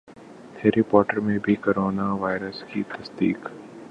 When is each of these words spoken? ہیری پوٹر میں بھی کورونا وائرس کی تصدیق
ہیری 0.59 0.81
پوٹر 0.89 1.19
میں 1.19 1.37
بھی 1.39 1.55
کورونا 1.55 2.11
وائرس 2.13 2.63
کی 2.63 2.83
تصدیق 2.89 3.47